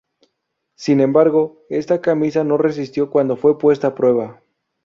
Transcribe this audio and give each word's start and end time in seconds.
Sin 0.75 0.99
embargo, 0.99 1.61
esta 1.69 2.01
camisa 2.01 2.43
no 2.43 2.57
resistió 2.57 3.11
cuando 3.11 3.37
fue 3.37 3.59
puesta 3.59 3.85
a 3.89 3.93
prueba. 3.93 4.41